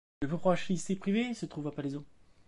[0.23, 2.03] Le plus proche lycée privé se trouve à Palaiseau.